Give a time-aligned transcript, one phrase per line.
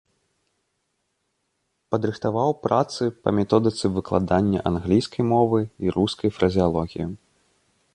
[1.95, 7.05] Падрыхтаваў працы па методыцы выкладання англійскай мовы і рускай фразеалогіі.